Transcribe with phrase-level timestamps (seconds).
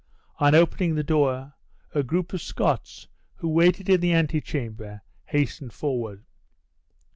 [0.39, 1.53] On opening the door,
[1.93, 6.25] a group of Scots, who waited in the antechamber, hastened forward.